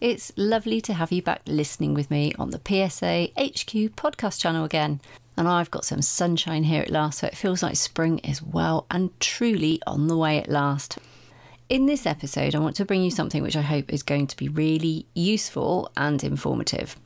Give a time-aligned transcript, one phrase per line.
[0.00, 4.64] It's lovely to have you back listening with me on the PSA HQ podcast channel
[4.64, 5.00] again.
[5.36, 8.86] And I've got some sunshine here at last, so it feels like spring is well
[8.90, 10.98] and truly on the way at last.
[11.68, 14.36] In this episode, I want to bring you something which I hope is going to
[14.36, 16.96] be really useful and informative.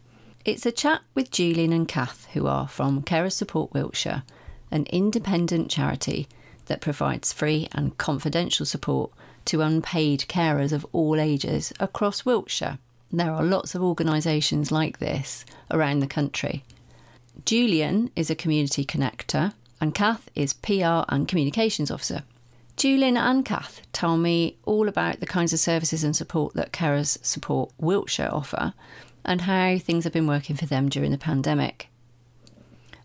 [0.45, 4.23] It's a chat with Julian and Kath, who are from Carers Support Wiltshire,
[4.71, 6.29] an independent charity
[6.67, 9.11] that provides free and confidential support
[9.47, 12.79] to unpaid carers of all ages across Wiltshire.
[13.11, 16.65] There are lots of organisations like this around the country.
[17.45, 22.23] Julian is a community connector, and Kath is PR and communications officer.
[22.77, 27.23] Julian and Kath tell me all about the kinds of services and support that Carers
[27.25, 28.75] Support Wiltshire offer
[29.25, 31.89] and how things have been working for them during the pandemic.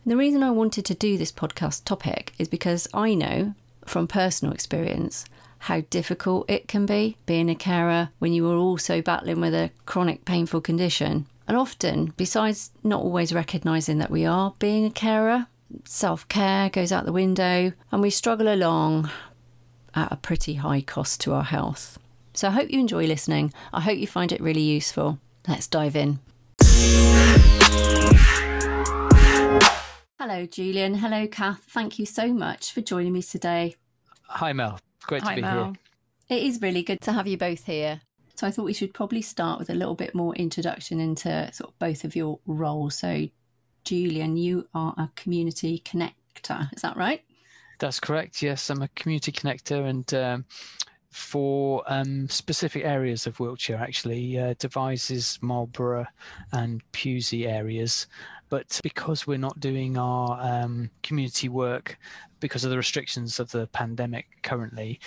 [0.03, 4.07] And the reason I wanted to do this podcast topic is because I know from
[4.07, 5.25] personal experience
[5.59, 9.71] how difficult it can be being a carer when you are also battling with a
[9.85, 11.27] chronic painful condition.
[11.47, 15.47] And often, besides not always recognising that we are being a carer,
[15.85, 19.09] self care goes out the window and we struggle along
[19.95, 21.97] at a pretty high cost to our health.
[22.33, 23.53] So I hope you enjoy listening.
[23.73, 25.19] I hope you find it really useful.
[25.47, 26.19] Let's dive in.
[30.19, 30.95] Hello, Julian.
[30.95, 31.63] Hello, Kath.
[31.69, 33.75] Thank you so much for joining me today.
[34.27, 34.77] Hi, Mel.
[35.07, 35.65] Great Hi, to be Mel.
[36.29, 36.37] here.
[36.37, 38.01] It is really good to have you both here.
[38.35, 41.71] So I thought we should probably start with a little bit more introduction into sort
[41.71, 42.99] of both of your roles.
[42.99, 43.27] So,
[43.83, 46.71] Julian, you are a community connector.
[46.73, 47.23] Is that right?
[47.79, 48.41] That's correct.
[48.41, 50.45] Yes, I'm a community connector, and um,
[51.09, 56.07] for um, specific areas of Wiltshire, actually, uh, Devizes, Marlborough,
[56.51, 58.07] and Pewsey areas.
[58.49, 61.97] But because we're not doing our um, community work
[62.39, 64.99] because of the restrictions of the pandemic currently,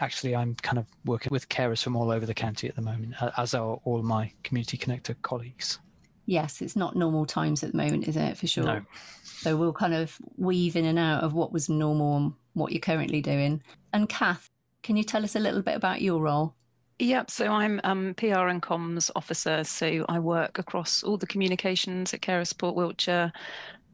[0.00, 3.14] actually, I'm kind of working with carers from all over the county at the moment,
[3.36, 5.78] as are all my community connector colleagues.
[6.26, 8.36] Yes, it's not normal times at the moment, is it?
[8.36, 8.64] For sure.
[8.64, 8.82] No.
[9.22, 12.80] So we'll kind of weave in and out of what was normal and what you're
[12.80, 13.62] currently doing.
[13.92, 14.50] And Kath,
[14.82, 16.54] can you tell us a little bit about your role?
[16.98, 17.30] Yep.
[17.30, 19.64] So I'm um, PR and comms officer.
[19.64, 23.32] So I work across all the communications at Carer Support Wiltshire.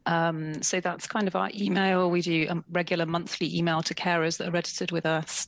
[0.05, 2.09] Um, so that's kind of our email.
[2.09, 5.47] We do a regular monthly email to carers that are registered with us.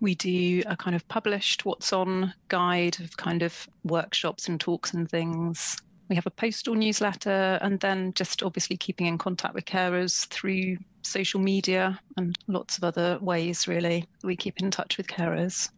[0.00, 4.94] We do a kind of published what's on guide of kind of workshops and talks
[4.94, 5.76] and things.
[6.08, 10.78] We have a postal newsletter and then just obviously keeping in contact with carers through
[11.02, 14.06] social media and lots of other ways, really.
[14.22, 15.70] We keep in touch with carers.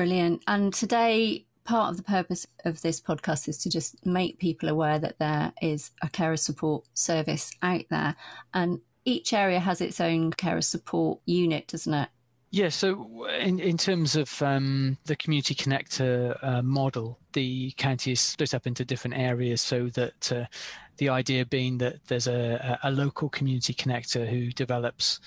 [0.00, 0.42] Brilliant.
[0.46, 4.98] And today, part of the purpose of this podcast is to just make people aware
[4.98, 8.16] that there is a carer support service out there.
[8.54, 12.08] And each area has its own carer support unit, doesn't it?
[12.50, 18.20] Yeah, so in, in terms of um, the community connector uh, model, the county is
[18.20, 20.46] split up into different areas so that uh,
[20.96, 25.20] the idea being that there's a, a a local community connector who develops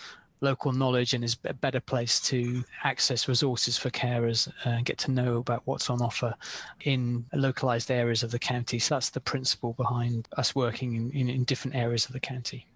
[0.44, 5.12] local knowledge and is a better place to access resources for carers and get to
[5.12, 6.36] know about what's on offer
[6.82, 8.78] in localized areas of the county.
[8.78, 12.68] So that's the principle behind us working in, in, in different areas of the county.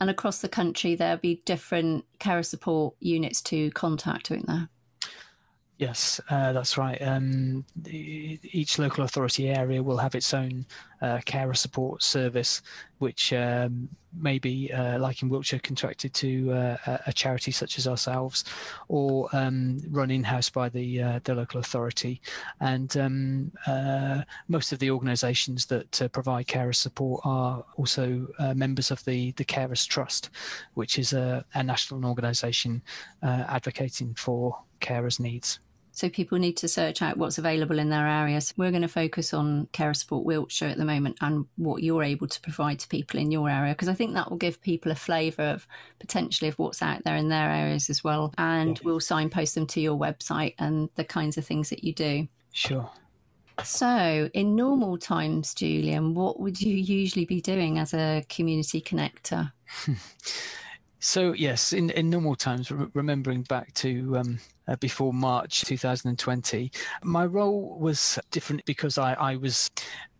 [0.00, 4.68] And across the country, there'll be different carer support units to contact, won't there?
[5.78, 7.00] Yes, uh, that's right.
[7.00, 10.66] Um, the, each local authority area will have its own
[11.02, 12.62] uh, carer support service,
[12.98, 16.76] which um, may be, uh, like in Wiltshire, contracted to uh,
[17.06, 18.44] a- charity such as ourselves,
[18.88, 22.20] or um, run in-house by the uh, the local authority.
[22.60, 28.90] And um, uh, most of the organisations that uh, provide carer support are also members
[28.90, 30.30] of the the Carers Trust,
[30.74, 32.82] which is a, a national organisation
[33.22, 35.58] advocating for carers' needs.
[35.94, 38.54] So people need to search out what's available in their areas.
[38.56, 42.26] We're going to focus on Carer Support Wiltshire at the moment and what you're able
[42.26, 44.96] to provide to people in your area, because I think that will give people a
[44.96, 45.66] flavour of
[46.00, 48.32] potentially of what's out there in their areas as well.
[48.38, 52.26] And we'll signpost them to your website and the kinds of things that you do.
[52.52, 52.90] Sure.
[53.62, 59.52] So, in normal times, Julian, what would you usually be doing as a community connector?
[61.04, 66.70] So yes, in, in normal times, re- remembering back to um, uh, before March 2020,
[67.02, 69.70] my role was different because I, I was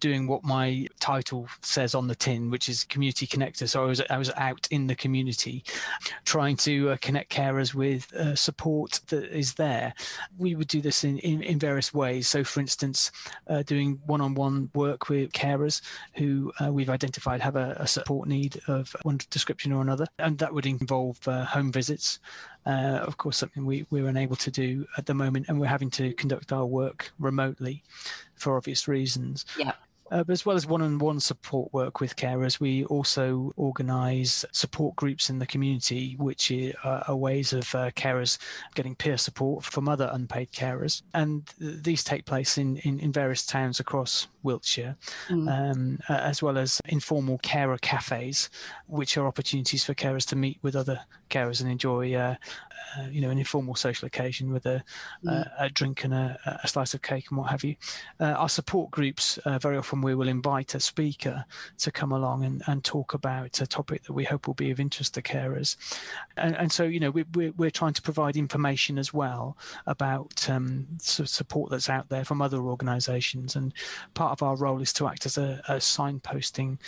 [0.03, 3.69] doing what my title says on the tin, which is community connector.
[3.69, 5.65] So I was I was out in the community,
[6.25, 9.95] trying to uh, connect carers with uh, support that is there.
[10.37, 12.27] We would do this in, in, in various ways.
[12.27, 13.13] So, for instance,
[13.47, 15.83] uh, doing one-on-one work with carers
[16.15, 20.37] who uh, we've identified have a, a support need of one description or another, and
[20.39, 22.19] that would involve uh, home visits
[22.67, 25.91] uh, of course, something we, we're unable to do at the moment, and we're having
[25.91, 27.83] to conduct our work remotely
[28.35, 29.45] for obvious reasons.
[29.59, 29.73] Yeah.
[30.13, 35.31] Uh, but as well as one-on-one support work with carers, we also organise support groups
[35.31, 36.53] in the community, which
[36.85, 38.39] are, ways of uh, carers
[38.75, 41.03] getting peer support from other unpaid carers.
[41.15, 44.97] And these take place in, in, in various towns across Wiltshire,
[45.29, 45.51] mm.
[45.51, 48.51] um, uh, as well as informal carer cafes,
[48.89, 51.01] which are opportunities for carers to meet with other
[51.31, 52.35] carers and enjoy, uh,
[52.99, 54.85] uh, you know, an informal social occasion with a,
[55.25, 55.51] mm.
[55.59, 57.75] a drink and a, a, slice of cake and what have you.
[58.21, 61.45] Uh, our support groups, uh, very often we will invite a speaker
[61.79, 64.81] to come along and, and talk about a topic that we hope will be of
[64.81, 65.77] interest to carers.
[66.37, 69.57] And, and so, you know, we, we're, we're trying to provide information as well
[69.87, 73.57] about um, support that's out there from other organisations.
[73.57, 73.73] And
[74.15, 76.79] part of our role is to act as a, a signposting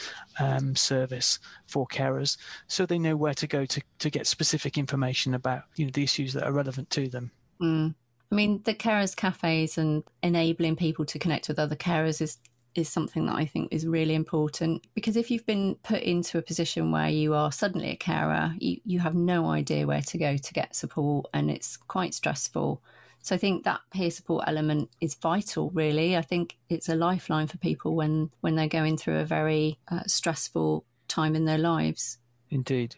[0.40, 2.37] um, service for carers,
[2.67, 6.02] so they know where to go to, to get specific information about you know the
[6.02, 7.31] issues that are relevant to them.
[7.60, 7.94] Mm.
[8.31, 12.38] I mean, the carers cafes and enabling people to connect with other carers is
[12.74, 16.42] is something that I think is really important because if you've been put into a
[16.42, 20.36] position where you are suddenly a carer, you, you have no idea where to go
[20.36, 22.82] to get support and it's quite stressful.
[23.22, 26.16] So I think that peer support element is vital, really.
[26.16, 30.02] I think it's a lifeline for people when, when they're going through a very uh,
[30.06, 32.18] stressful time in their lives.
[32.54, 32.94] Indeed,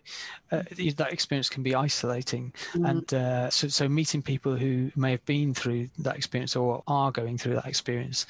[0.53, 0.63] uh,
[0.97, 2.89] that experience can be isolating, mm.
[2.89, 7.11] and uh, so so meeting people who may have been through that experience or are
[7.11, 8.27] going through that experience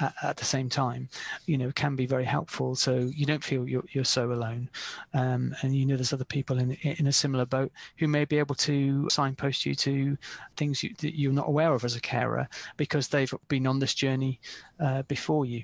[0.00, 1.08] at, at, the same time,
[1.44, 2.74] you know, can be very helpful.
[2.74, 4.70] So you don't feel you're you're so alone,
[5.12, 8.38] um, and you know there's other people in in a similar boat who may be
[8.38, 10.16] able to signpost you to
[10.56, 12.48] things you, that you're not aware of as a carer
[12.78, 14.40] because they've been on this journey
[14.80, 15.62] uh, before you.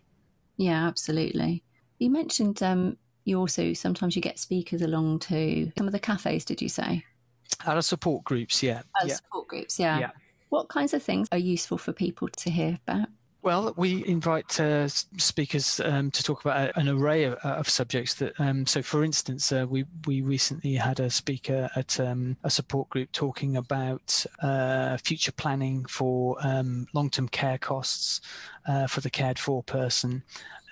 [0.58, 1.62] Yeah, absolutely.
[1.98, 6.44] You mentioned um, you also sometimes you get speakers along to some of the cafes.
[6.44, 7.04] Did you say?
[7.66, 8.82] Out of support groups, yeah.
[9.00, 9.14] Out yeah.
[9.14, 9.98] support groups, yeah.
[9.98, 10.10] yeah.
[10.48, 13.08] What kinds of things are useful for people to hear about?
[13.42, 18.14] Well, we invite uh, speakers um, to talk about an array of, uh, of subjects.
[18.14, 22.50] That um, so, for instance, uh, we we recently had a speaker at um, a
[22.50, 28.20] support group talking about uh, future planning for um, long-term care costs
[28.66, 30.24] uh, for the cared for person,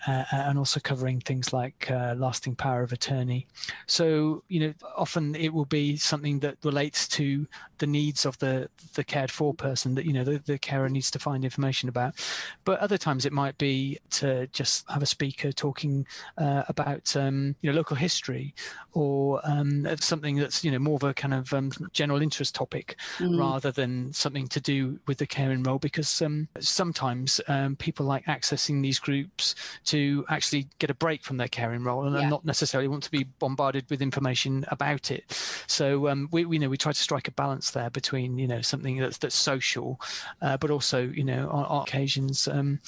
[0.07, 3.47] uh, and also covering things like uh, lasting power of attorney.
[3.87, 7.47] So, you know, often it will be something that relates to
[7.79, 11.11] the needs of the the cared for person that you know the, the carer needs
[11.11, 12.15] to find information about.
[12.65, 16.07] But other times it might be to just have a speaker talking
[16.39, 18.55] uh, about um, you know local history
[18.93, 22.97] or um, something that's you know more of a kind of um, general interest topic
[23.19, 23.39] mm.
[23.39, 28.25] rather than something to do with the caring role because um, sometimes um, people like
[28.27, 29.55] accessing these groups
[29.85, 32.29] to to actually get a break from their caring role and yeah.
[32.29, 35.25] not necessarily want to be bombarded with information about it.
[35.69, 38.49] So um, we, we you know we try to strike a balance there between you
[38.49, 40.01] know something that's that's social,
[40.43, 42.49] uh, but also you know on, on occasions.
[42.49, 42.81] Um,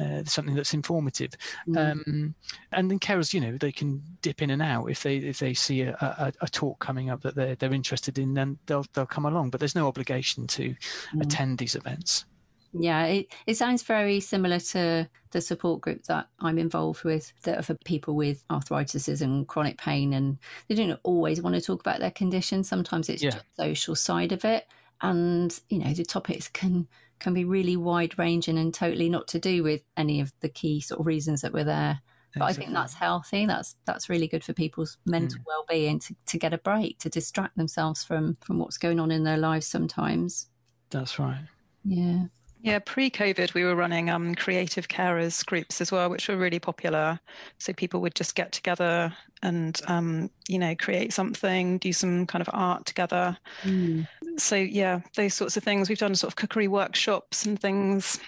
[0.00, 1.30] uh, something that's informative,
[1.66, 1.92] mm.
[1.92, 2.34] um,
[2.72, 5.54] and then carers, you know, they can dip in and out if they if they
[5.54, 9.06] see a, a, a, talk coming up that they're they're interested in, then they'll they'll
[9.06, 9.48] come along.
[9.48, 10.74] But there's no obligation to
[11.14, 11.22] mm.
[11.22, 12.26] attend these events.
[12.72, 17.58] Yeah, it, it sounds very similar to the support group that I'm involved with that
[17.58, 20.12] are for people with arthritis and chronic pain.
[20.12, 20.38] And
[20.68, 22.64] they don't always want to talk about their condition.
[22.64, 23.30] Sometimes it's yeah.
[23.30, 24.66] just social side of it.
[25.00, 26.88] And, you know, the topics can
[27.20, 30.80] can be really wide ranging and totally not to do with any of the key
[30.80, 32.00] sort of reasons that we're there.
[32.34, 32.62] But exactly.
[32.62, 33.46] I think that's healthy.
[33.46, 35.44] That's that's really good for people's mental mm.
[35.46, 39.10] well being to, to get a break, to distract themselves from from what's going on
[39.10, 40.48] in their lives sometimes.
[40.90, 41.40] That's right.
[41.84, 42.26] Yeah.
[42.60, 47.20] Yeah, pre-COVID, we were running um, creative carers groups as well, which were really popular.
[47.58, 52.42] So people would just get together and um, you know create something, do some kind
[52.42, 53.38] of art together.
[53.62, 54.08] Mm.
[54.38, 55.88] So yeah, those sorts of things.
[55.88, 58.18] We've done sort of cookery workshops and things.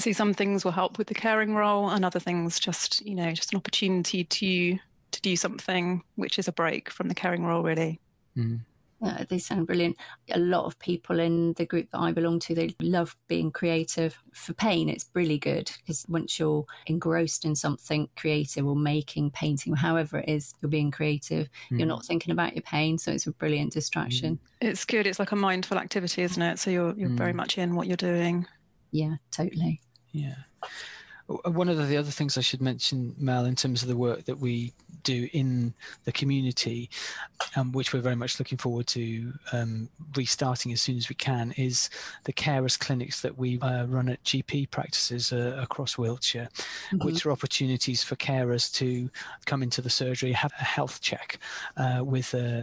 [0.00, 3.30] See, some things will help with the caring role, and other things just you know
[3.32, 4.78] just an opportunity to
[5.12, 8.00] to do something which is a break from the caring role, really.
[8.36, 8.60] Mm.
[9.02, 9.96] Uh, they sound brilliant.
[10.32, 14.18] A lot of people in the group that I belong to, they love being creative.
[14.32, 19.74] For pain, it's really good because once you're engrossed in something creative or making, painting,
[19.74, 21.48] however it is, you're being creative.
[21.70, 21.78] Mm.
[21.78, 24.38] You're not thinking about your pain, so it's a brilliant distraction.
[24.62, 24.68] Mm.
[24.68, 25.06] It's good.
[25.06, 26.58] It's like a mindful activity, isn't it?
[26.58, 27.18] So you're you're mm.
[27.18, 28.46] very much in what you're doing.
[28.90, 29.80] Yeah, totally.
[30.12, 30.34] Yeah.
[31.44, 34.38] One of the other things I should mention, Mel, in terms of the work that
[34.38, 34.72] we
[35.02, 35.72] do in
[36.04, 36.90] the community,
[37.56, 41.52] um, which we're very much looking forward to um, restarting as soon as we can,
[41.56, 41.88] is
[42.24, 46.48] the carers clinics that we uh, run at GP practices uh, across Wiltshire,
[46.92, 47.06] mm-hmm.
[47.06, 49.08] which are opportunities for carers to
[49.46, 51.38] come into the surgery, have a health check
[51.76, 52.62] uh, with uh, uh,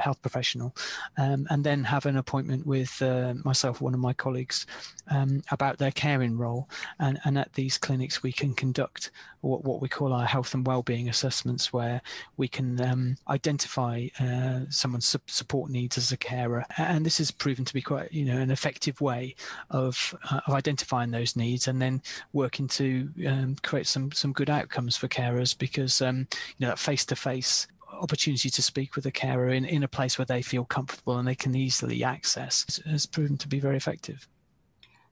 [0.00, 0.74] health professional,
[1.18, 4.66] um, and then have an appointment with uh, myself, one of my colleagues,
[5.10, 6.68] um, about their caring role.
[6.98, 10.66] And, and at these clinics, we can conduct what, what we call our health and
[10.66, 12.00] well-being assessments, where
[12.36, 16.64] we can um, identify uh, someone's su- support needs as a carer.
[16.78, 19.34] And this has proven to be quite, you know, an effective way
[19.70, 22.02] of, uh, of identifying those needs and then
[22.32, 26.26] working to um, create some some good outcomes for carers because um,
[26.56, 27.66] you know that face-to-face
[28.00, 31.26] opportunity to speak with a carer in, in a place where they feel comfortable and
[31.26, 34.28] they can easily access has proven to be very effective.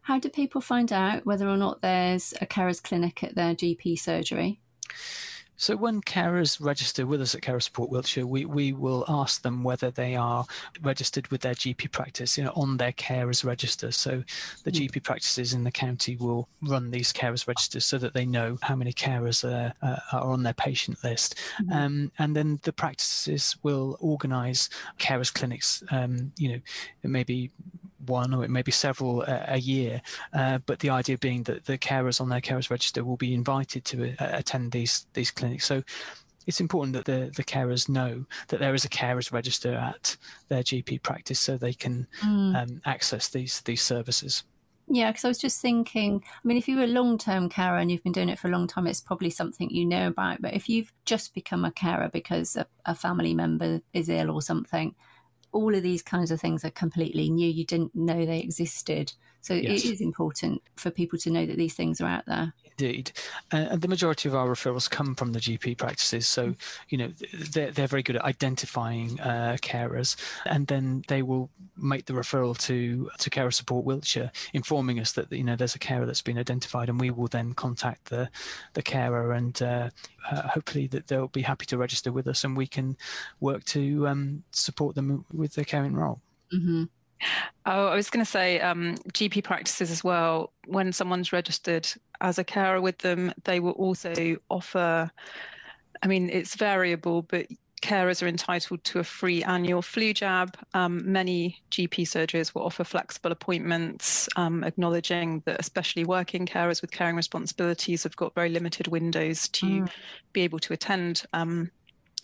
[0.03, 3.99] How do people find out whether or not there's a carers clinic at their GP
[3.99, 4.61] surgery?
[5.57, 9.63] So when carers register with us at Carer Support Wiltshire, we, we will ask them
[9.63, 10.45] whether they are
[10.83, 13.93] registered with their GP practice, you know, on their carers register.
[13.93, 14.25] So
[14.65, 14.89] the mm.
[14.89, 18.75] GP practices in the county will run these carers registers so that they know how
[18.75, 21.37] many carers are, uh, are on their patient list.
[21.61, 21.73] Mm-hmm.
[21.73, 24.69] Um, and then the practices will organise
[24.99, 26.61] carers clinics, um, you know,
[27.05, 27.51] maybe
[28.07, 30.01] one or it may be several a, a year.
[30.33, 33.85] Uh, but the idea being that the carers on their carers register will be invited
[33.87, 35.67] to uh, attend these these clinics.
[35.67, 35.83] So
[36.47, 40.17] it's important that the, the carers know that there is a carers register at
[40.49, 42.61] their GP practice so they can mm.
[42.61, 44.45] um, access these these services.
[44.89, 47.91] Yeah, because I was just thinking, I mean, if you're a long term carer and
[47.91, 50.43] you've been doing it for a long time, it's probably something you know about.
[50.43, 54.43] But if you've just become a carer because a, a family member is ill or
[54.43, 54.95] something,
[55.53, 57.49] all of these kinds of things are completely new.
[57.49, 59.13] You didn't know they existed.
[59.43, 59.85] So yes.
[59.85, 62.55] it is important for people to know that these things are out there.
[62.79, 63.13] Indeed,
[63.53, 66.27] uh, and the majority of our referrals come from the GP practices.
[66.29, 66.55] So
[66.89, 67.13] you know
[67.53, 72.57] they're they're very good at identifying uh, carers, and then they will make the referral
[72.61, 76.39] to to Carer Support Wiltshire, informing us that you know there's a carer that's been
[76.39, 78.31] identified, and we will then contact the
[78.75, 79.91] the carer and uh,
[80.31, 82.97] uh, hopefully that they'll be happy to register with us, and we can
[83.41, 86.21] work to um, support them with their caring role.
[86.55, 86.85] Mm-hmm.
[87.67, 90.53] Oh, I was going to say um, GP practices as well.
[90.67, 91.89] When someone's registered
[92.21, 95.11] as a carer with them, they will also offer.
[96.03, 97.47] I mean, it's variable, but
[97.83, 100.57] carers are entitled to a free annual flu jab.
[100.73, 106.93] Um, many GP surgeries will offer flexible appointments, um, acknowledging that especially working carers with
[106.93, 109.91] caring responsibilities have got very limited windows to mm.
[110.33, 111.71] be able to attend um,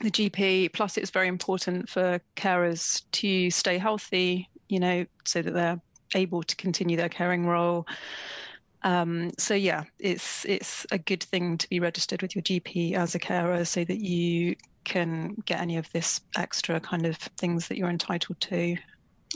[0.01, 0.73] the GP.
[0.73, 5.81] Plus, it's very important for carers to stay healthy, you know, so that they're
[6.15, 7.87] able to continue their caring role.
[8.83, 13.15] Um, so yeah, it's it's a good thing to be registered with your GP as
[13.15, 17.77] a carer, so that you can get any of this extra kind of things that
[17.77, 18.77] you're entitled to.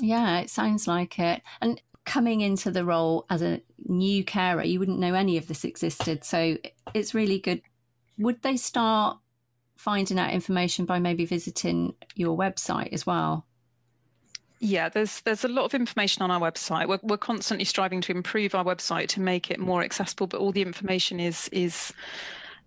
[0.01, 1.43] Yeah, it sounds like it.
[1.61, 5.65] And coming into the role as a new carer, you wouldn't know any of this
[5.65, 6.25] existed.
[6.25, 6.57] So
[6.95, 7.62] it's really good.
[8.19, 9.19] Would they start
[9.77, 13.47] finding out information by maybe visiting your website as well?
[14.64, 16.87] Yeah, there's there's a lot of information on our website.
[16.87, 20.52] We're we're constantly striving to improve our website to make it more accessible, but all
[20.52, 21.92] the information is is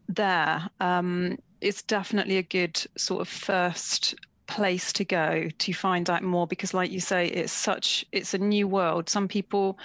[0.09, 0.69] there.
[0.81, 4.13] Um, it's definitely a good sort of first
[4.47, 8.37] place to go to find out more because like you say it's such it's a
[8.37, 9.79] new world some people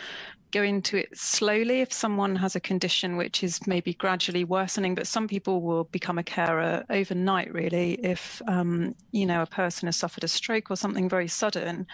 [0.52, 5.06] go into it slowly if someone has a condition which is maybe gradually worsening but
[5.06, 9.96] some people will become a carer overnight really if um, you know a person has
[9.96, 11.86] suffered a stroke or something very sudden.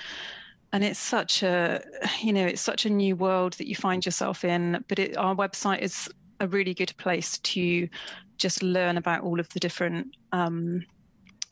[0.73, 1.83] And it's such a
[2.21, 5.35] you know it's such a new world that you find yourself in but it, our
[5.35, 6.09] website is
[6.41, 7.89] a really good place to
[8.37, 10.85] just learn about all of the different um,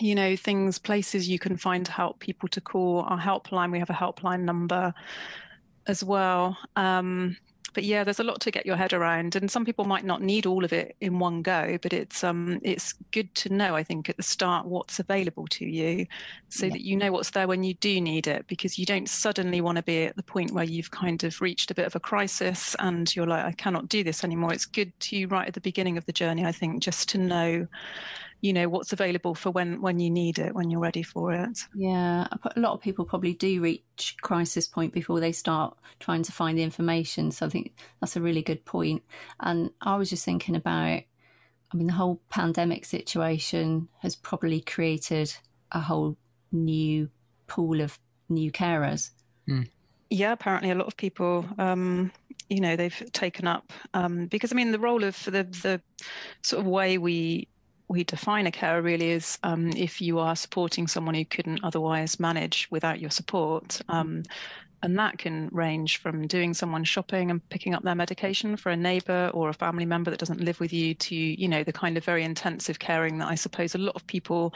[0.00, 3.00] you know things places you can find help people to call.
[3.02, 4.92] Our helpline we have a helpline number
[5.86, 7.36] as well um,
[7.74, 10.22] but yeah, there's a lot to get your head around, and some people might not
[10.22, 11.76] need all of it in one go.
[11.82, 15.66] But it's um, it's good to know, I think, at the start what's available to
[15.66, 16.06] you,
[16.48, 16.72] so yeah.
[16.72, 19.76] that you know what's there when you do need it, because you don't suddenly want
[19.76, 22.76] to be at the point where you've kind of reached a bit of a crisis
[22.78, 24.52] and you're like, I cannot do this anymore.
[24.52, 27.66] It's good to right at the beginning of the journey, I think, just to know
[28.44, 31.60] you know what's available for when when you need it when you're ready for it.
[31.74, 36.30] Yeah a lot of people probably do reach crisis point before they start trying to
[36.30, 39.02] find the information so i think that's a really good point.
[39.40, 41.00] And i was just thinking about
[41.72, 45.34] i mean the whole pandemic situation has probably created
[45.72, 46.18] a whole
[46.52, 47.08] new
[47.46, 47.98] pool of
[48.28, 49.10] new carers.
[49.48, 49.70] Mm.
[50.10, 52.12] yeah apparently a lot of people um
[52.50, 55.80] you know they've taken up um, because I mean the role of the the
[56.42, 57.48] sort of way we
[57.88, 62.18] we define a carer really is um, if you are supporting someone who couldn't otherwise
[62.18, 63.80] manage without your support.
[63.88, 64.22] Um,
[64.84, 68.76] and that can range from doing someone shopping and picking up their medication for a
[68.76, 71.96] neighbor or a family member that doesn't live with you to you know the kind
[71.96, 74.52] of very intensive caring that i suppose a lot of people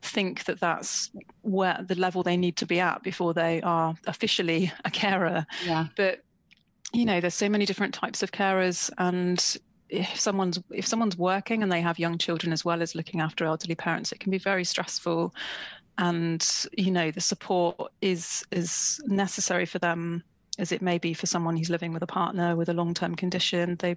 [0.00, 1.10] think that that's
[1.40, 5.88] where the level they need to be at before they are officially a carer yeah
[5.96, 6.22] but
[6.92, 9.56] you know there's so many different types of carers and
[9.92, 13.44] if someone's if someone's working and they have young children as well as looking after
[13.44, 15.34] elderly parents it can be very stressful.
[15.98, 16.44] And
[16.76, 20.24] you know the support is is necessary for them
[20.58, 23.76] as it may be for someone who's living with a partner with a long-term condition.
[23.78, 23.96] They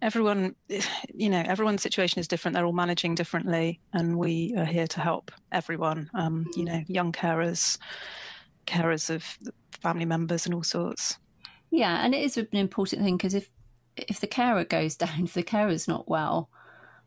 [0.00, 0.56] everyone
[1.14, 2.54] you know everyone's situation is different.
[2.54, 3.80] They're all managing differently.
[3.92, 7.78] And we are here to help everyone um, you know young carers
[8.66, 9.24] carers of
[9.82, 11.18] family members and all sorts.
[11.70, 13.50] Yeah and it is an important thing because if
[14.08, 16.48] if the carer goes down, if the carer's not well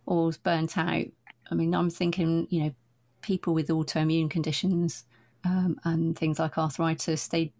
[0.05, 1.05] or is burnt out,
[1.49, 2.75] I mean, I'm thinking, you know,
[3.21, 5.05] people with autoimmune conditions
[5.43, 7.53] um, and things like arthritis, they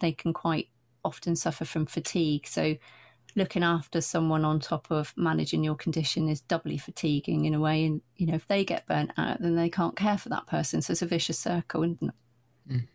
[0.00, 0.68] they can quite
[1.04, 2.46] often suffer from fatigue.
[2.46, 2.76] So
[3.34, 7.84] looking after someone on top of managing your condition is doubly fatiguing in a way.
[7.84, 10.82] And you know, if they get burnt out, then they can't care for that person.
[10.82, 12.72] So it's a vicious circle, isn't it?
[12.72, 12.88] Mm.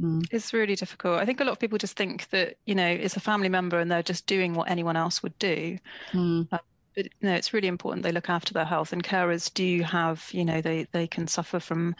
[0.00, 0.26] Mm.
[0.30, 1.20] It's really difficult.
[1.20, 3.78] I think a lot of people just think that, you know, it's a family member
[3.78, 5.78] and they're just doing what anyone else would do.
[6.12, 6.48] Mm.
[6.50, 6.58] Uh,
[6.96, 8.92] but no, it's really important they look after their health.
[8.92, 11.94] And carers do have, you know, they, they can suffer from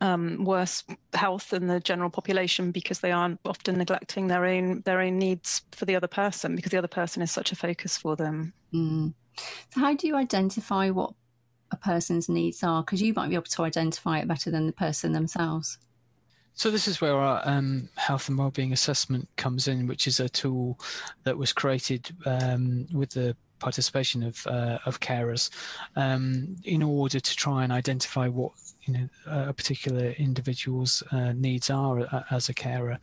[0.00, 5.00] um, worse health than the general population because they aren't often neglecting their own their
[5.00, 8.16] own needs for the other person because the other person is such a focus for
[8.16, 8.52] them.
[8.72, 9.12] Mm.
[9.74, 11.12] So how do you identify what
[11.70, 12.82] a person's needs are?
[12.82, 15.78] Because you might be able to identify it better than the person themselves.
[16.54, 20.28] So this is where our um, health and wellbeing assessment comes in, which is a
[20.28, 20.78] tool
[21.24, 25.50] that was created um, with the participation of uh, of carers
[25.94, 28.52] um, in order to try and identify what
[28.82, 32.98] you know a particular individual's uh, needs are uh, as a carer.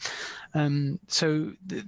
[0.54, 1.54] Um, so.
[1.68, 1.84] Th-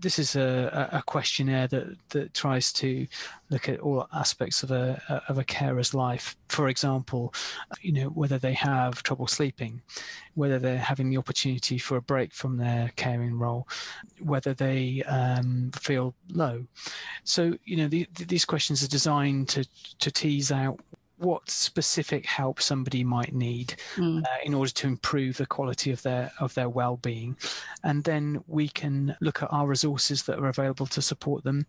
[0.00, 3.06] this is a, a questionnaire that, that tries to
[3.50, 6.36] look at all aspects of a of a carer's life.
[6.48, 7.34] For example,
[7.80, 9.82] you know whether they have trouble sleeping,
[10.34, 13.68] whether they're having the opportunity for a break from their caring role,
[14.20, 16.66] whether they um, feel low.
[17.24, 19.66] So you know the, these questions are designed to
[19.98, 20.80] to tease out
[21.18, 24.22] what specific help somebody might need mm.
[24.22, 27.36] uh, in order to improve the quality of their of their well-being
[27.84, 31.66] and then we can look at our resources that are available to support them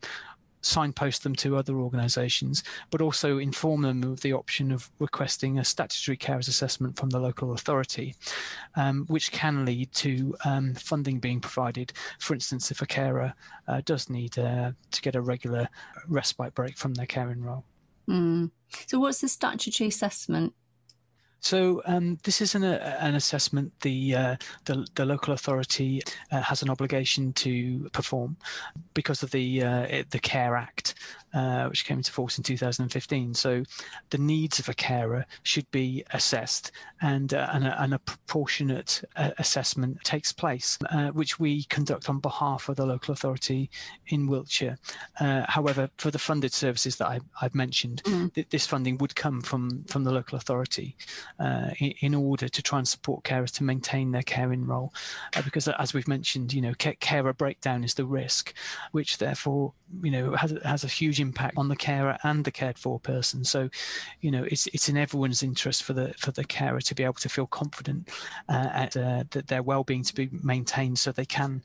[0.62, 5.64] signpost them to other organisations, but also inform them of the option of requesting a
[5.64, 8.16] statutory carers assessment from the local authority,
[8.76, 11.94] um, which can lead to um, funding being provided.
[12.20, 13.34] For instance, if a carer
[13.68, 15.70] uh, does need uh, to get a regular
[16.08, 17.64] respite break from their caring role.
[18.10, 18.52] Mm.
[18.88, 20.54] So, what's the statutory assessment?
[21.40, 26.42] So um, this is an, uh, an assessment the, uh, the, the local authority uh,
[26.42, 28.38] has an obligation to perform
[28.94, 30.96] because of the uh, the Care Act,
[31.38, 33.34] uh, which came into force in 2015.
[33.34, 33.64] So
[34.10, 36.72] the needs of a carer should be assessed,
[37.02, 39.04] and uh, and a, and, a, proportionate
[39.38, 40.78] assessment takes place,
[41.14, 43.70] which we conduct on behalf of the local authority
[44.08, 44.78] in Wiltshire.
[45.20, 48.34] however, for the funded services that I, have mentioned, mm.
[48.34, 50.96] th- this funding would come from from the local authority
[51.40, 54.94] uh, in, in, order to try and support carers to maintain their caring role.
[55.36, 58.54] Uh, because as we've mentioned, you know, carer breakdown is the risk,
[58.92, 62.78] which therefore, you know, has, has a huge impact on the carer and the cared
[62.78, 63.44] for person.
[63.44, 63.70] So,
[64.22, 67.14] you know, it's it's in everyone's interest for the for the carer to be able
[67.16, 68.10] to feel confident
[68.50, 71.64] uh, at, uh, that their well-being to be maintained, so they can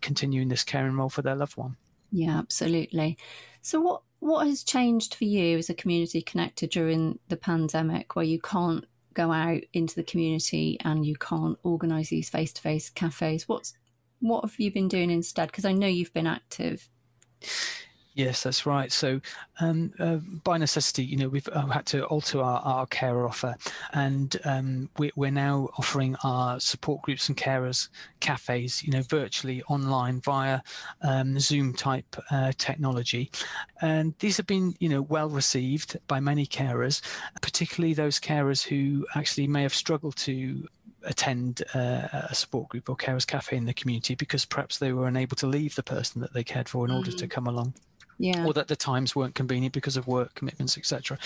[0.00, 1.76] continue in this caring role for their loved one.
[2.12, 3.18] Yeah, absolutely.
[3.62, 8.24] So, what what has changed for you as a community connector during the pandemic, where
[8.24, 12.90] you can't go out into the community and you can't organise these face to face
[12.90, 13.74] cafes, what's
[14.20, 15.48] what have you been doing instead?
[15.48, 16.88] Because I know you've been active.
[18.14, 18.92] Yes, that's right.
[18.92, 19.20] So,
[19.58, 23.56] um, uh, by necessity, you know, we've uh, had to alter our, our offer,
[23.92, 27.88] and um, we, are now offering our support groups and carers
[28.20, 30.60] cafes, you know, virtually online via
[31.02, 33.32] um, Zoom type uh, technology,
[33.82, 37.00] and these have been, you know, well received by many carers,
[37.42, 40.64] particularly those carers who actually may have struggled to
[41.06, 45.06] attend uh, a support group or carers cafe in the community because perhaps they were
[45.06, 46.96] unable to leave the person that they cared for in mm.
[46.96, 47.30] order to mm.
[47.30, 47.74] come along.
[48.18, 48.44] Yeah.
[48.44, 51.18] or that the times weren't convenient because of work commitments, etc.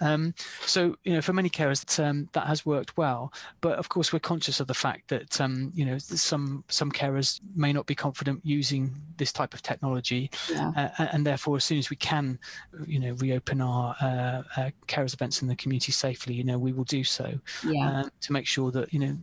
[0.00, 0.34] Um,
[0.64, 3.32] so, you know, for many carers, um, that has worked well.
[3.60, 7.40] But of course, we're conscious of the fact that um, you know some some carers
[7.54, 10.90] may not be confident using this type of technology, yeah.
[10.98, 12.38] uh, and therefore, as soon as we can,
[12.86, 16.72] you know, reopen our uh, uh, carers events in the community safely, you know, we
[16.72, 18.00] will do so yeah.
[18.00, 19.16] uh, to make sure that you know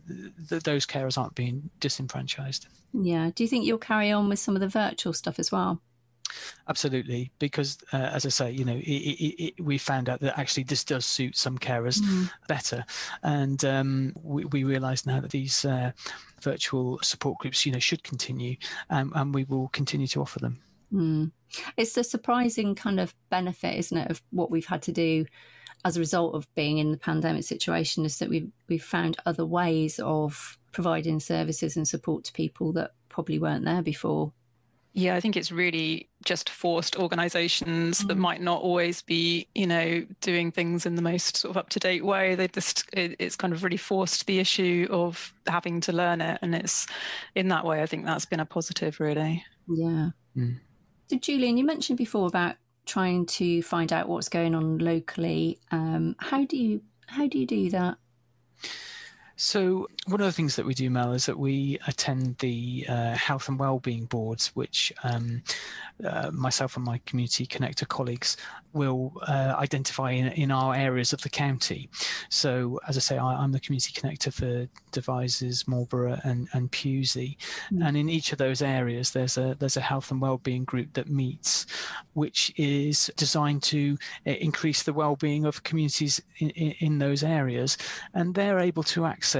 [0.48, 2.68] th- those carers aren't being disenfranchised.
[2.92, 3.30] Yeah.
[3.34, 5.80] Do you think you'll carry on with some of the virtual stuff as well?
[6.68, 10.38] Absolutely, because uh, as I say, you know, it, it, it, we found out that
[10.38, 12.30] actually this does suit some carers Mm.
[12.48, 12.84] better,
[13.22, 15.92] and um, we, we realise now that these uh,
[16.40, 18.56] virtual support groups, you know, should continue,
[18.90, 20.60] um, and we will continue to offer them.
[20.92, 21.32] Mm.
[21.76, 25.26] It's a surprising kind of benefit, isn't it, of what we've had to do
[25.84, 29.44] as a result of being in the pandemic situation is that we've we've found other
[29.44, 34.32] ways of providing services and support to people that probably weren't there before.
[34.94, 40.04] Yeah, I think it's really just forced organizations that might not always be, you know,
[40.20, 42.34] doing things in the most sort of up to date way.
[42.34, 46.38] They just, it, it's kind of really forced the issue of having to learn it.
[46.42, 46.86] And it's
[47.34, 49.42] in that way, I think that's been a positive, really.
[49.66, 50.10] Yeah.
[50.36, 50.58] Mm.
[51.08, 55.58] So, Julian, you mentioned before about trying to find out what's going on locally.
[55.70, 57.96] Um, how do you how do you do that?
[59.42, 63.14] So one of the things that we do, Mel, is that we attend the uh,
[63.14, 65.42] health and wellbeing boards, which um,
[66.04, 68.36] uh, myself and my community connector colleagues
[68.72, 71.90] will uh, identify in, in our areas of the county.
[72.28, 77.36] So, as I say, I, am the community connector for Devizes, Marlborough, and, and Pewsey,
[77.72, 77.86] Mm.
[77.86, 81.08] and in each of those areas, there's a there's a health and wellbeing group that
[81.08, 81.66] meets,
[82.14, 87.76] which is designed to uh, increase the well-being of communities in, in, in those areas,
[88.14, 89.31] and they're able to access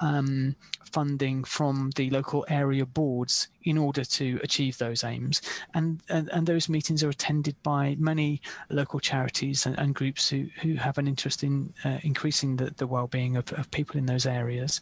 [0.00, 5.42] um, funding from the local area boards in order to achieve those aims.
[5.74, 10.46] And, and, and those meetings are attended by many local charities and, and groups who,
[10.60, 14.26] who have an interest in uh, increasing the, the well-being of, of people in those
[14.26, 14.80] areas.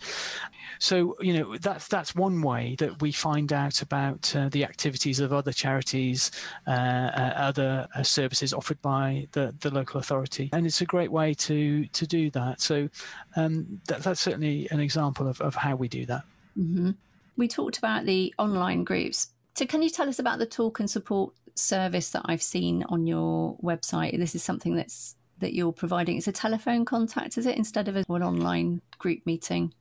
[0.79, 5.21] So, you know, that's, that's one way that we find out about uh, the activities
[5.21, 6.31] of other charities,
[6.67, 10.49] uh, uh, other uh, services offered by the, the local authority.
[10.53, 12.61] And it's a great way to, to do that.
[12.61, 12.89] So
[13.37, 16.23] um, that, that's certainly an example of, of how we do that.
[16.55, 16.91] hmm
[17.37, 19.29] We talked about the online groups.
[19.55, 23.07] So, can you tell us about the talk and support service that I've seen on
[23.07, 24.17] your website?
[24.19, 26.17] This is something that's that you're providing.
[26.17, 29.73] It's a telephone contact, is it, instead of an online group meeting?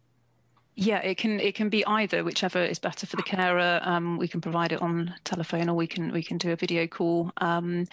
[0.76, 3.82] Yeah, it can it can be either, whichever is better for the carer.
[3.84, 6.88] Um, we can provide it on telephone, or we can we can do a video
[6.88, 7.34] call.
[7.38, 7.86] Um,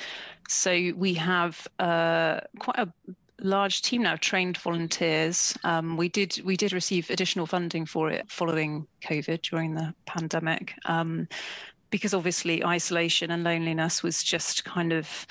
[0.49, 2.93] so we have uh, quite a
[3.41, 5.57] large team now trained volunteers.
[5.65, 10.75] Um, we did we did receive additional funding for it following COVID during the pandemic,
[10.87, 11.29] um,
[11.91, 15.27] because obviously isolation and loneliness was just kind of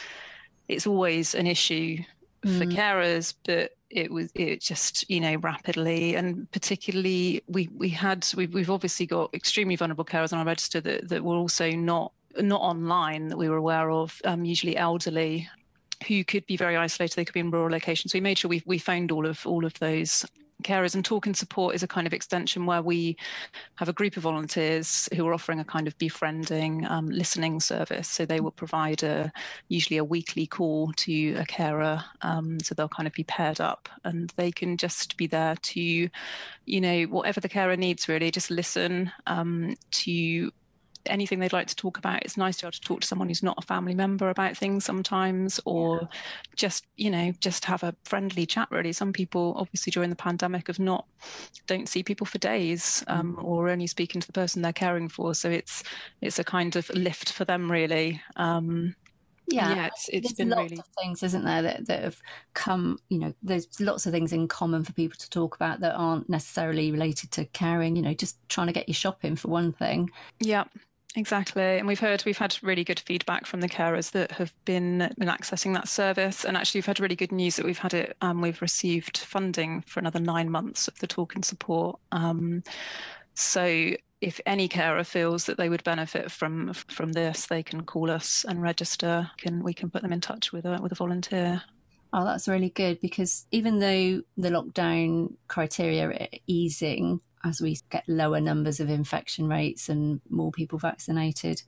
[0.67, 1.97] it's always an issue
[2.43, 2.75] for Mm.
[2.75, 8.53] carers, but it was it just you know rapidly and particularly we we had we've,
[8.53, 12.61] we've obviously got extremely vulnerable carers on our register that, that were also not not
[12.61, 15.47] online that we were aware of um, usually elderly
[16.07, 18.11] who could be very isolated they could be in rural locations.
[18.11, 20.25] So we made sure we, we found all of all of those
[20.63, 20.95] carers.
[20.95, 23.17] And talk and support is a kind of extension where we
[23.75, 28.09] have a group of volunteers who are offering a kind of befriending um, listening service.
[28.09, 29.31] So they will provide a
[29.67, 33.89] usually a weekly call to a carer um, so they'll kind of be paired up
[34.03, 36.09] and they can just be there to
[36.65, 40.51] you know whatever the carer needs really just listen um, to
[41.07, 42.23] anything they'd like to talk about.
[42.23, 44.57] It's nice to be able to talk to someone who's not a family member about
[44.57, 46.07] things sometimes, or
[46.55, 48.67] just you know just have a friendly chat.
[48.71, 51.05] Really, some people obviously during the pandemic have not
[51.67, 55.33] don't see people for days, um, or only speaking to the person they're caring for.
[55.35, 55.83] So it's
[56.21, 58.21] it's a kind of lift for them, really.
[58.35, 58.95] Um,
[59.47, 62.19] Yeah, yeah, it's it's there's been lots really of things, isn't there, that, that have
[62.55, 65.93] come, you know, there's lots of things in common for people to talk about that
[65.95, 69.71] aren't necessarily related to caring, you know, just trying to get your shopping for one
[69.71, 70.09] thing.
[70.39, 70.63] Yeah,
[71.15, 71.77] exactly.
[71.77, 75.29] And we've heard we've had really good feedback from the carers that have been been
[75.29, 76.43] accessing that service.
[76.45, 78.15] And actually, we've had really good news that we've had it.
[78.21, 81.99] Um, we've received funding for another nine months of the talk and support.
[82.11, 82.63] Um,
[83.33, 88.09] so if any carer feels that they would benefit from from this, they can call
[88.09, 89.29] us and register.
[89.37, 91.61] Can we can put them in touch with a with a volunteer.
[92.13, 98.03] Oh, that's really good because even though the lockdown criteria are easing as we get
[98.09, 101.61] lower numbers of infection rates and more people vaccinated,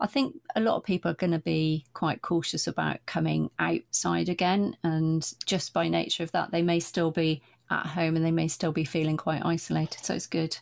[0.00, 4.28] I think a lot of people are going to be quite cautious about coming outside
[4.28, 4.76] again.
[4.82, 8.48] And just by nature of that, they may still be at home and they may
[8.48, 10.04] still be feeling quite isolated.
[10.04, 10.58] So it's good.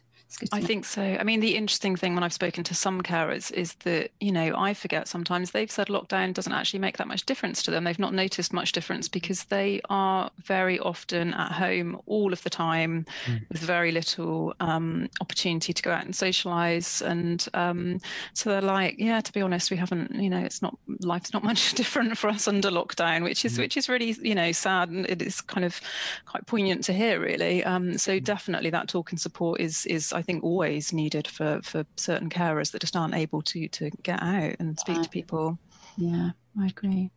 [0.52, 1.02] I think so.
[1.02, 4.54] I mean, the interesting thing when I've spoken to some carers is that, you know,
[4.56, 7.84] I forget sometimes they've said lockdown doesn't actually make that much difference to them.
[7.84, 12.50] They've not noticed much difference because they are very often at home all of the
[12.50, 13.40] time mm.
[13.48, 17.02] with very little um, opportunity to go out and socialize.
[17.02, 18.00] And um,
[18.32, 21.44] so they're like, yeah, to be honest, we haven't, you know, it's not, life's not
[21.52, 23.58] much different for us under lockdown, which is, mm.
[23.58, 24.88] which is really, you know, sad.
[24.88, 25.80] And it is kind of
[26.26, 27.62] quite poignant to hear, really.
[27.64, 28.24] Um, so mm.
[28.24, 32.72] definitely that talk and support is, is, I think, always needed for for certain carers
[32.72, 35.58] that just aren't able to to get out and speak to people.
[35.96, 36.30] Yeah,
[36.60, 37.10] I agree.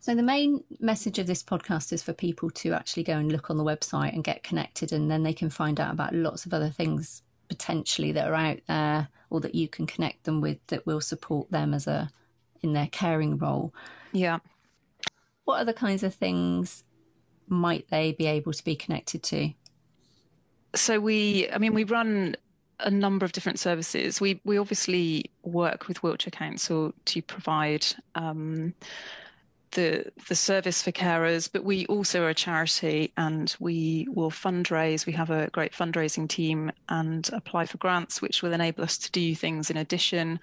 [0.00, 3.50] So the main message of this podcast is for people to actually go and look
[3.50, 6.54] on the website and get connected, and then they can find out about lots of
[6.54, 10.86] other things potentially that are out there or that you can connect them with that
[10.86, 12.10] will support them as a
[12.62, 13.74] in their caring role.
[14.12, 14.38] Yeah.
[15.44, 16.84] What other kinds of things
[17.48, 19.50] might they be able to be connected to?
[20.74, 22.36] So we, I mean, we run
[22.80, 24.20] a number of different services.
[24.20, 28.74] We we obviously work with Wiltshire Council to provide um,
[29.72, 35.06] the the service for carers, but we also are a charity and we will fundraise.
[35.06, 39.10] We have a great fundraising team and apply for grants, which will enable us to
[39.10, 40.40] do things in addition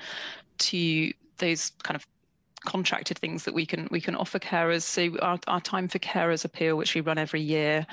[0.60, 2.06] to those kind of
[2.66, 4.84] contracted things that we can we can offer carers.
[4.84, 7.86] So our, our time for carers appeal, which we run every year,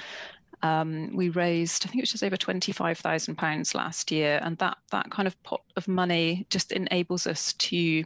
[0.62, 4.40] um, we raised, I think it was just over £25,000 last year.
[4.42, 8.04] And that, that kind of pot of money just enables us to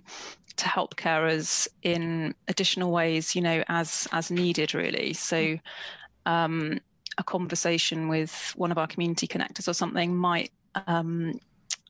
[0.56, 5.12] to help carers in additional ways, you know, as as needed, really.
[5.12, 5.58] So,
[6.26, 6.78] um,
[7.18, 10.52] a conversation with one of our community connectors or something might
[10.86, 11.40] um,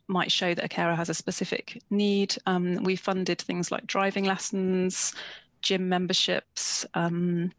[0.07, 2.37] might show that a carer has a specific need.
[2.47, 5.15] Um, we funded things like driving lessons,
[5.63, 7.53] gym memberships, um,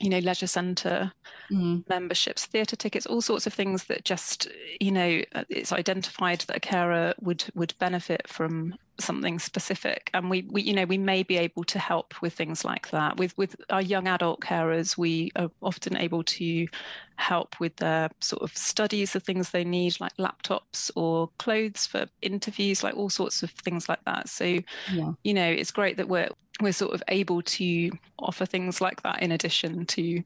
[0.00, 1.12] you know, leisure centre
[1.50, 1.86] mm.
[1.88, 4.48] memberships, theatre tickets, all sorts of things that just,
[4.80, 10.28] you know, uh, it's identified that a carer would would benefit from something specific, and
[10.30, 13.16] we, we, you know, we may be able to help with things like that.
[13.16, 16.68] With with our young adult carers, we are often able to
[17.16, 22.06] help with their sort of studies, the things they need, like laptops or clothes for
[22.22, 24.28] interviews, like all sorts of things like that.
[24.28, 24.44] So,
[24.92, 25.12] yeah.
[25.24, 26.28] you know, it's great that we're
[26.60, 30.22] we're sort of able to offer things like that in addition to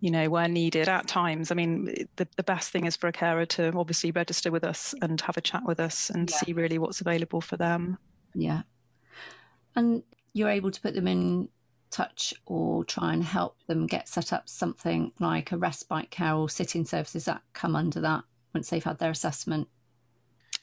[0.00, 1.50] you know where needed at times.
[1.50, 4.94] I mean the, the best thing is for a carer to obviously register with us
[5.02, 6.36] and have a chat with us and yeah.
[6.36, 7.98] see really what's available for them.
[8.34, 8.62] Yeah.
[9.74, 11.48] And you're able to put them in
[11.90, 16.48] touch or try and help them get set up something like a respite care or
[16.48, 19.68] sitting services that come under that once they've had their assessment?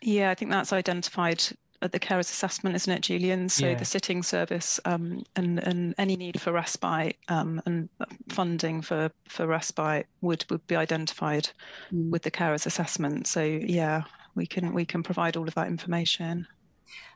[0.02, 1.44] Yeah i think that's identified
[1.82, 3.50] at the carers assessment, isn't it, Julian?
[3.50, 3.76] So yeah.
[3.76, 7.90] the sitting service um, and and any need for respite um, and
[8.30, 11.50] funding for for respite would would be identified
[11.94, 12.10] mm.
[12.10, 13.28] with the carers assessment.
[13.28, 14.04] So yeah,
[14.36, 16.48] we can we can provide all of that information.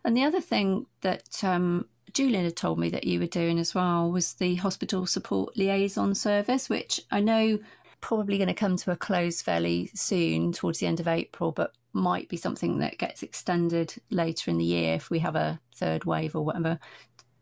[0.05, 3.73] And the other thing that um, Julian had told me that you were doing as
[3.73, 7.59] well was the hospital support liaison service, which I know
[8.01, 11.73] probably going to come to a close fairly soon towards the end of April, but
[11.93, 16.05] might be something that gets extended later in the year if we have a third
[16.05, 16.79] wave or whatever.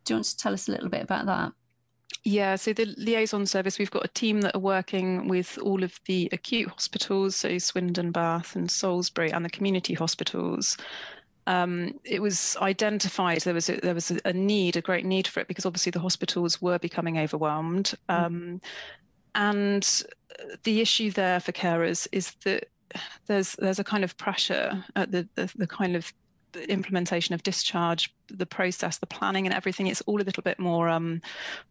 [0.06, 1.54] Do you want to tell us a little bit about that?
[2.24, 6.00] Yeah, so the liaison service, we've got a team that are working with all of
[6.06, 10.78] the acute hospitals, so Swindon, Bath, and Salisbury, and the community hospitals.
[11.48, 15.40] Um, it was identified there was a, there was a need, a great need for
[15.40, 17.96] it, because obviously the hospitals were becoming overwhelmed.
[18.10, 18.26] Mm.
[18.26, 18.62] Um,
[19.34, 20.04] and
[20.64, 22.68] the issue there for carers is that
[23.28, 26.14] there's there's a kind of pressure at the, the, the kind of
[26.68, 29.88] implementation of discharge, the process, the planning, and everything.
[29.88, 31.22] It's all a little bit more um,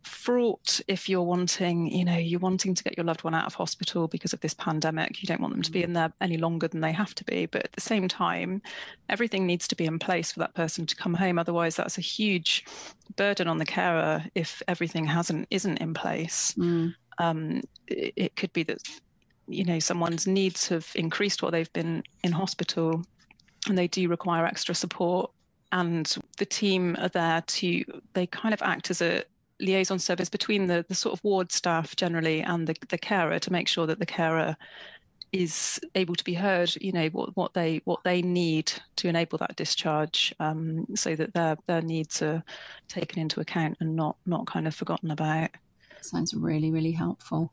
[0.02, 3.54] fraught if you're wanting, you know, you're wanting to get your loved one out of
[3.54, 5.22] hospital because of this pandemic.
[5.22, 7.46] You don't want them to be in there any longer than they have to be.
[7.46, 8.62] But at the same time,
[9.08, 11.38] everything needs to be in place for that person to come home.
[11.38, 12.64] Otherwise, that's a huge
[13.16, 16.54] burden on the carer if everything hasn't isn't in place.
[16.56, 16.94] Mm.
[17.18, 18.78] Um, it, it could be that
[19.50, 23.02] you know someone's needs have increased while they've been in hospital
[23.68, 25.30] and they do require extra support
[25.72, 27.84] and the team are there to
[28.14, 29.22] they kind of act as a
[29.60, 33.52] liaison service between the, the sort of ward staff generally and the, the carer to
[33.52, 34.56] make sure that the carer
[35.32, 39.38] is able to be heard you know what, what they what they need to enable
[39.38, 42.42] that discharge um, so that their their needs are
[42.88, 45.50] taken into account and not not kind of forgotten about.
[46.00, 47.52] Sounds really really helpful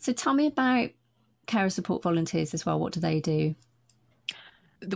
[0.00, 0.90] so tell me about
[1.46, 2.78] carer support volunteers as well.
[2.78, 3.54] What do they do?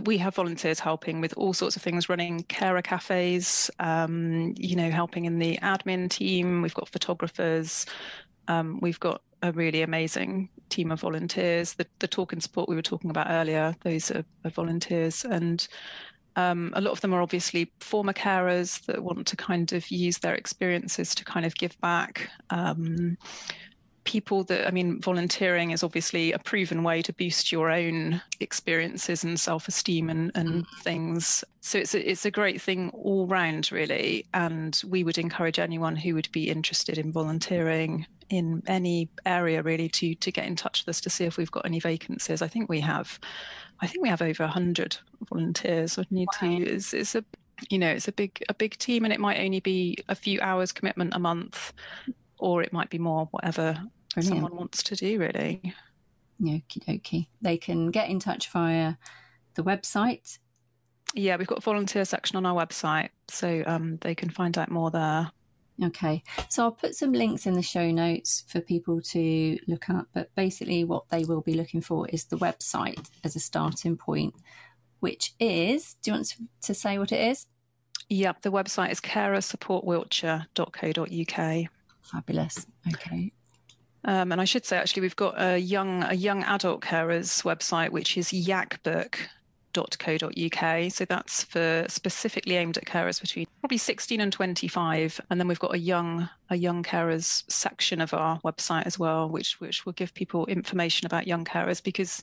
[0.05, 4.89] we have volunteers helping with all sorts of things, running carer cafes, um, you know,
[4.89, 6.61] helping in the admin team.
[6.61, 7.85] We've got photographers.
[8.47, 11.73] Um, we've got a really amazing team of volunteers.
[11.73, 15.23] The, the talk and support we were talking about earlier, those are, are volunteers.
[15.23, 15.67] And
[16.35, 20.17] um, a lot of them are obviously former carers that want to kind of use
[20.17, 22.29] their experiences to kind of give back.
[22.49, 23.17] Um,
[24.05, 29.23] people that, I mean, volunteering is obviously a proven way to boost your own experiences
[29.23, 30.79] and self esteem and, and mm.
[30.81, 31.43] things.
[31.61, 34.25] So it's a, it's a great thing all round, really.
[34.33, 39.87] And we would encourage anyone who would be interested in volunteering in any area really
[39.87, 42.41] to to get in touch with us to see if we've got any vacancies.
[42.41, 43.19] I think we have
[43.81, 44.97] I think we have over 100
[45.29, 45.97] volunteers.
[45.99, 46.49] I need wow.
[46.49, 46.63] to.
[46.63, 47.23] It's, it's a
[47.69, 50.39] you know it's a big a big team, and it might only be a few
[50.41, 51.73] hours commitment a month,
[52.39, 53.27] or it might be more.
[53.31, 53.81] Whatever
[54.15, 54.37] Brilliant.
[54.37, 55.73] someone wants to do, really.
[56.41, 57.27] Okie dokie.
[57.41, 58.95] They can get in touch via
[59.53, 60.39] the website.
[61.13, 64.71] Yeah, we've got a volunteer section on our website, so um, they can find out
[64.71, 65.31] more there.
[65.83, 70.05] Okay, so I'll put some links in the show notes for people to look at,
[70.13, 74.33] but basically, what they will be looking for is the website as a starting point,
[75.01, 77.47] which is do you want to say what it is?
[78.09, 81.69] Yep, the website is carersupportwiltshire.co.uk.
[82.03, 82.67] Fabulous.
[82.93, 83.33] Okay.
[84.05, 87.89] Um, and I should say, actually, we've got a young a young adult carers website,
[87.89, 89.17] which is yakbook
[89.75, 90.91] carers.co.uk.
[90.91, 95.21] So that's for specifically aimed at carers between probably 16 and 25.
[95.29, 99.29] And then we've got a young a young carers section of our website as well,
[99.29, 102.21] which which will give people information about young carers because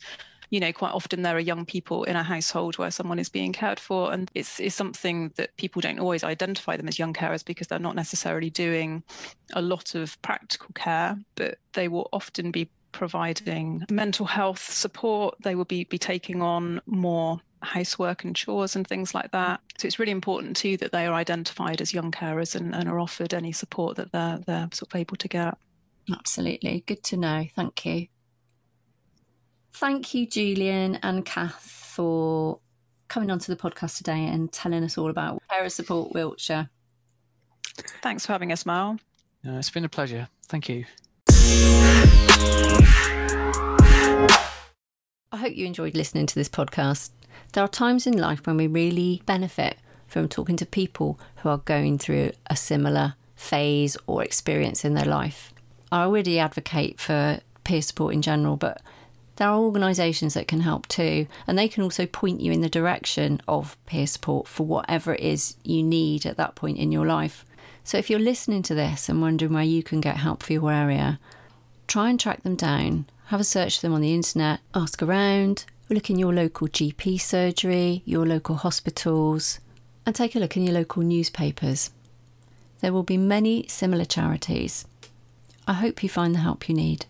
[0.52, 3.54] you know, quite often there are young people in a household where someone is being
[3.54, 7.42] cared for, and it's, it's something that people don't always identify them as young carers
[7.42, 9.02] because they're not necessarily doing
[9.54, 15.36] a lot of practical care, but they will often be providing mental health support.
[15.42, 19.58] They will be, be taking on more housework and chores and things like that.
[19.78, 23.00] So it's really important too that they are identified as young carers and, and are
[23.00, 25.56] offered any support that they're they're sort of able to get.
[26.12, 26.84] Absolutely.
[26.86, 27.46] Good to know.
[27.56, 28.08] Thank you.
[29.74, 32.58] Thank you, Julian and Kath, for
[33.08, 36.68] coming onto the podcast today and telling us all about Carer Support Wiltshire.
[38.02, 38.98] Thanks for having us, Mal.
[39.46, 40.28] Uh, it's been a pleasure.
[40.46, 40.84] Thank you.
[45.32, 47.10] I hope you enjoyed listening to this podcast.
[47.52, 51.58] There are times in life when we really benefit from talking to people who are
[51.58, 55.52] going through a similar phase or experience in their life.
[55.90, 58.80] I already advocate for peer support in general, but
[59.36, 62.68] there are organisations that can help too, and they can also point you in the
[62.68, 67.06] direction of peer support for whatever it is you need at that point in your
[67.06, 67.44] life.
[67.84, 70.70] So if you're listening to this and wondering where you can get help for your
[70.70, 71.18] area,
[71.88, 75.64] try and track them down, have a search for them on the internet, ask around,
[75.88, 79.58] look in your local GP surgery, your local hospitals,
[80.04, 81.90] and take a look in your local newspapers.
[82.80, 84.84] There will be many similar charities.
[85.66, 87.06] I hope you find the help you need.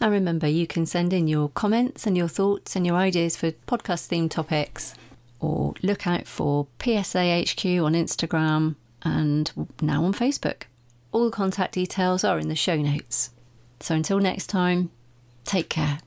[0.00, 3.50] And remember, you can send in your comments and your thoughts and your ideas for
[3.50, 4.94] podcast themed topics,
[5.40, 10.64] or look out for PSA HQ on Instagram and now on Facebook.
[11.10, 13.30] All contact details are in the show notes.
[13.80, 14.90] So until next time,
[15.44, 16.00] take care.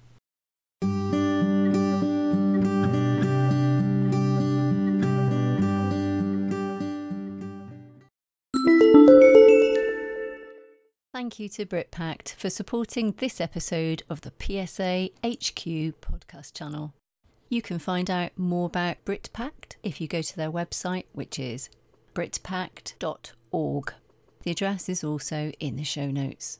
[11.21, 16.95] Thank you to BritPact for supporting this episode of the PSA HQ podcast channel.
[17.47, 21.69] You can find out more about BritPact if you go to their website, which is
[22.15, 23.93] britpact.org.
[24.41, 26.57] The address is also in the show notes.